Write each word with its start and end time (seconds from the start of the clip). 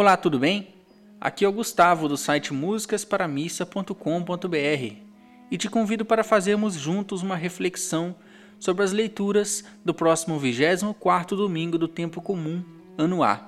Olá, 0.00 0.16
tudo 0.16 0.38
bem? 0.38 0.68
Aqui 1.20 1.44
é 1.44 1.48
o 1.48 1.52
Gustavo 1.52 2.08
do 2.08 2.16
site 2.16 2.54
musicasparamissa.com.br 2.54 4.94
e 5.50 5.58
te 5.58 5.68
convido 5.68 6.04
para 6.04 6.22
fazermos 6.22 6.74
juntos 6.74 7.20
uma 7.20 7.34
reflexão 7.34 8.14
sobre 8.60 8.84
as 8.84 8.92
leituras 8.92 9.64
do 9.84 9.92
próximo 9.92 10.40
24º 10.40 11.30
domingo 11.30 11.76
do 11.76 11.88
tempo 11.88 12.22
comum, 12.22 12.62
ano 12.96 13.24
A. 13.24 13.40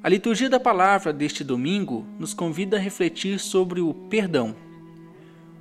A 0.00 0.08
liturgia 0.08 0.48
da 0.48 0.60
palavra 0.60 1.12
deste 1.12 1.42
domingo 1.42 2.06
nos 2.20 2.32
convida 2.32 2.76
a 2.76 2.80
refletir 2.80 3.40
sobre 3.40 3.80
o 3.80 3.92
perdão. 3.92 4.54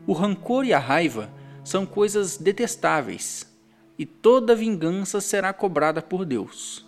O 0.06 0.14
rancor 0.14 0.64
e 0.64 0.74
a 0.74 0.80
raiva 0.80 1.28
são 1.64 1.88
coisas 1.88 2.38
detestáveis, 2.38 3.52
e 3.98 4.06
toda 4.06 4.54
vingança 4.54 5.20
será 5.20 5.52
cobrada 5.54 6.04
por 6.04 6.24
Deus. 6.24 6.86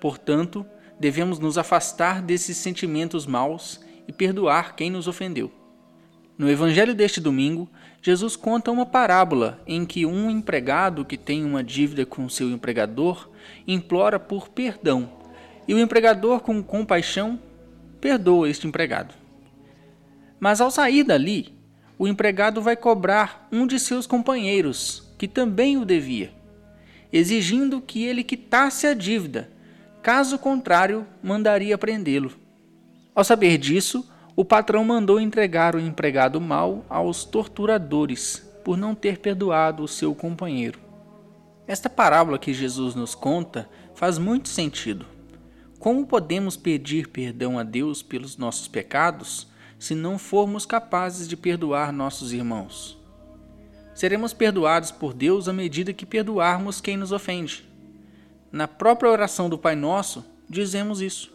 Portanto, 0.00 0.66
devemos 1.00 1.38
nos 1.38 1.56
afastar 1.56 2.20
desses 2.20 2.58
sentimentos 2.58 3.24
maus 3.24 3.80
e 4.06 4.12
perdoar 4.12 4.76
quem 4.76 4.90
nos 4.90 5.08
ofendeu. 5.08 5.50
No 6.36 6.50
evangelho 6.50 6.94
deste 6.94 7.20
domingo, 7.20 7.68
Jesus 8.02 8.36
conta 8.36 8.70
uma 8.70 8.84
parábola 8.84 9.62
em 9.66 9.86
que 9.86 10.04
um 10.04 10.30
empregado 10.30 11.04
que 11.04 11.16
tem 11.16 11.42
uma 11.42 11.64
dívida 11.64 12.04
com 12.04 12.28
seu 12.28 12.50
empregador 12.50 13.30
implora 13.66 14.20
por 14.20 14.50
perdão, 14.50 15.10
e 15.66 15.72
o 15.72 15.78
empregador, 15.78 16.40
com 16.40 16.62
compaixão, 16.62 17.38
perdoa 18.00 18.48
este 18.48 18.66
empregado. 18.66 19.14
Mas 20.38 20.60
ao 20.60 20.70
sair 20.70 21.04
dali, 21.04 21.54
o 21.98 22.08
empregado 22.08 22.60
vai 22.60 22.76
cobrar 22.76 23.46
um 23.52 23.66
de 23.66 23.78
seus 23.78 24.06
companheiros, 24.06 25.14
que 25.18 25.28
também 25.28 25.76
o 25.76 25.84
devia, 25.84 26.32
exigindo 27.12 27.80
que 27.80 28.04
ele 28.04 28.24
quitasse 28.24 28.86
a 28.86 28.94
dívida 28.94 29.50
Caso 30.02 30.38
contrário, 30.38 31.06
mandaria 31.22 31.76
prendê-lo. 31.76 32.32
Ao 33.14 33.22
saber 33.22 33.58
disso, 33.58 34.08
o 34.34 34.44
patrão 34.44 34.82
mandou 34.82 35.20
entregar 35.20 35.74
o 35.74 35.80
empregado 35.80 36.40
mal 36.40 36.86
aos 36.88 37.24
torturadores 37.24 38.38
por 38.64 38.78
não 38.78 38.94
ter 38.94 39.18
perdoado 39.18 39.82
o 39.82 39.88
seu 39.88 40.14
companheiro. 40.14 40.78
Esta 41.66 41.90
parábola 41.90 42.38
que 42.38 42.54
Jesus 42.54 42.94
nos 42.94 43.14
conta 43.14 43.68
faz 43.94 44.16
muito 44.16 44.48
sentido. 44.48 45.04
Como 45.78 46.06
podemos 46.06 46.56
pedir 46.56 47.08
perdão 47.08 47.58
a 47.58 47.62
Deus 47.62 48.02
pelos 48.02 48.36
nossos 48.36 48.68
pecados 48.68 49.48
se 49.78 49.94
não 49.94 50.18
formos 50.18 50.64
capazes 50.64 51.28
de 51.28 51.36
perdoar 51.36 51.92
nossos 51.92 52.32
irmãos? 52.32 52.98
Seremos 53.94 54.32
perdoados 54.32 54.90
por 54.90 55.12
Deus 55.12 55.46
à 55.46 55.52
medida 55.52 55.92
que 55.92 56.06
perdoarmos 56.06 56.80
quem 56.80 56.96
nos 56.96 57.12
ofende. 57.12 57.69
Na 58.52 58.66
própria 58.66 59.10
oração 59.10 59.48
do 59.48 59.56
Pai 59.56 59.76
Nosso, 59.76 60.24
dizemos 60.48 61.00
isso. 61.00 61.32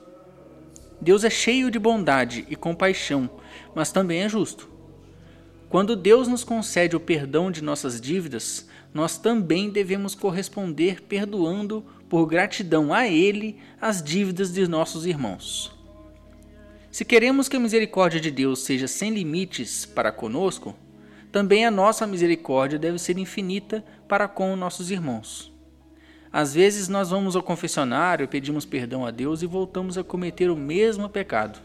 Deus 0.99 1.23
é 1.23 1.29
cheio 1.29 1.71
de 1.71 1.79
bondade 1.79 2.45
e 2.49 2.55
compaixão, 2.55 3.29
mas 3.73 3.91
também 3.91 4.23
é 4.23 4.29
justo. 4.29 4.69
Quando 5.69 5.95
Deus 5.95 6.27
nos 6.27 6.43
concede 6.43 6.95
o 6.95 6.99
perdão 6.99 7.49
de 7.49 7.63
nossas 7.63 8.01
dívidas, 8.01 8.67
nós 8.93 9.17
também 9.17 9.69
devemos 9.69 10.13
corresponder 10.13 11.01
perdoando 11.03 11.85
por 12.09 12.25
gratidão 12.25 12.93
a 12.93 13.07
Ele 13.07 13.57
as 13.79 14.03
dívidas 14.03 14.53
de 14.53 14.67
nossos 14.67 15.05
irmãos. 15.05 15.73
Se 16.91 17.03
queremos 17.05 17.49
que 17.49 17.57
a 17.57 17.59
misericórdia 17.59 18.19
de 18.19 18.31
Deus 18.31 18.59
seja 18.59 18.87
sem 18.87 19.11
limites 19.11 19.85
para 19.85 20.11
conosco, 20.11 20.75
também 21.31 21.65
a 21.65 21.71
nossa 21.71 22.07
misericórdia 22.07 22.79
deve 22.79 22.99
ser 22.99 23.17
infinita 23.17 23.83
para 24.07 24.27
com 24.27 24.55
nossos 24.55 24.91
irmãos. 24.91 25.54
Às 26.35 26.53
vezes 26.53 26.89
nós 26.89 27.11
vamos 27.11 27.33
ao 27.37 27.41
confessionário, 27.41 28.27
pedimos 28.27 28.65
perdão 28.65 29.05
a 29.05 29.09
Deus 29.09 29.41
e 29.41 29.45
voltamos 29.45 29.97
a 29.97 30.03
cometer 30.03 30.49
o 30.49 30.55
mesmo 30.57 31.07
pecado. 31.07 31.61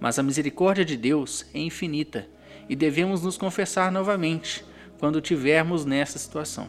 Mas 0.00 0.18
a 0.18 0.22
misericórdia 0.24 0.84
de 0.84 0.96
Deus 0.96 1.46
é 1.54 1.60
infinita 1.60 2.26
e 2.68 2.74
devemos 2.74 3.22
nos 3.22 3.38
confessar 3.38 3.92
novamente 3.92 4.64
quando 4.98 5.20
tivermos 5.20 5.84
nessa 5.84 6.18
situação. 6.18 6.68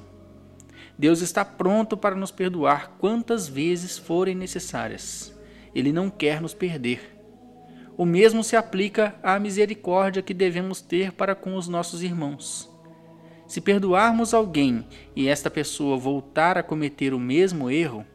Deus 1.00 1.22
está 1.22 1.44
pronto 1.44 1.97
para 1.97 2.13
nos 2.13 2.30
perdoar 2.30 2.91
quantas 3.00 3.47
vezes 3.47 3.97
forem 3.97 4.36
necessárias. 4.36 5.36
Ele 5.74 5.92
não 5.92 6.12
quer 6.12 6.40
nos 6.40 6.53
perder. 6.53 7.18
O 7.97 8.06
mesmo 8.06 8.44
se 8.44 8.56
aplica 8.56 9.16
à 9.24 9.40
misericórdia 9.40 10.22
que 10.22 10.31
devemos 10.31 10.80
ter 10.80 11.12
para 11.12 11.34
com 11.34 11.56
os 11.56 11.68
nossos 11.68 12.03
irmãos. 12.03 12.75
Se 13.47 13.61
perdoarmos 13.61 14.33
alguém 14.33 14.88
e 15.16 15.28
esta 15.28 15.51
pessoa 15.51 15.97
voltar 15.97 16.57
a 16.57 16.63
cometer 16.63 17.13
o 17.13 17.19
mesmo 17.19 17.69
erro, 17.69 18.06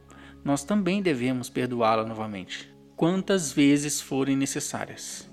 nós 0.44 0.64
também 0.64 1.00
devemos 1.00 1.48
perdoá-la 1.48 2.04
novamente, 2.04 2.72
quantas 2.96 3.52
vezes 3.52 4.00
forem 4.00 4.36
necessárias. 4.36 5.28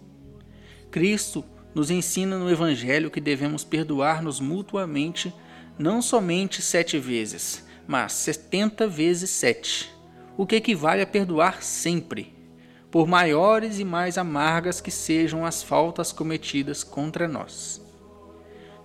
Cristo 0.91 1.43
nos 1.73 1.89
ensina 1.89 2.37
no 2.37 2.49
Evangelho 2.49 3.09
que 3.09 3.19
devemos 3.19 3.63
perdoar-nos 3.63 4.39
mutuamente 4.39 5.33
não 5.79 6.01
somente 6.01 6.61
sete 6.61 6.99
vezes, 6.99 7.65
mas 7.87 8.13
setenta 8.13 8.87
vezes 8.87 9.29
sete, 9.29 9.91
o 10.35 10.45
que 10.45 10.55
equivale 10.55 11.01
a 11.01 11.07
perdoar 11.07 11.63
sempre, 11.63 12.35
por 12.91 13.07
maiores 13.07 13.79
e 13.79 13.85
mais 13.85 14.17
amargas 14.17 14.79
que 14.79 14.91
sejam 14.91 15.45
as 15.45 15.63
faltas 15.63 16.11
cometidas 16.11 16.83
contra 16.83 17.27
nós. 17.27 17.86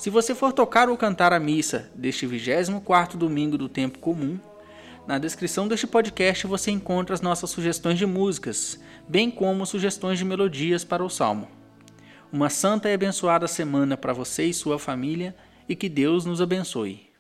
Se 0.03 0.11
você 0.11 0.35
for 0.35 0.53
tocar 0.53 0.89
ou 0.89 0.97
cantar 0.97 1.33
a 1.33 1.39
missa 1.39 1.89
deste 1.95 2.27
24º 2.27 3.15
domingo 3.15 3.57
do 3.57 3.69
tempo 3.69 4.01
comum, 4.01 4.37
na 5.07 5.17
descrição 5.17 5.69
deste 5.69 5.87
podcast 5.87 6.45
você 6.45 6.73
encontra 6.73 7.15
as 7.15 7.21
nossas 7.21 7.51
sugestões 7.51 8.01
de 8.01 8.05
músicas, 8.05 8.81
bem 9.09 9.31
como 9.31 9.65
sugestões 9.65 10.19
de 10.19 10.25
melodias 10.25 10.83
para 10.83 11.05
o 11.05 11.09
salmo. 11.09 11.47
Uma 12.33 12.51
santa 12.51 12.91
e 12.91 12.95
abençoada 12.95 13.47
semana 13.47 13.97
para 13.97 14.13
você 14.13 14.45
e 14.45 14.53
sua 14.53 14.77
família 14.77 15.37
e 15.69 15.77
que 15.77 15.89
Deus 15.89 16.25
nos 16.25 16.41
abençoe. 16.41 17.12